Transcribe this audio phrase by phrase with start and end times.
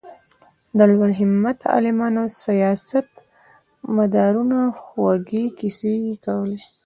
[0.77, 3.07] د لوړ همته عالمانو او سیاست
[3.95, 6.59] مدارانو خوږې کیسې یې کولې.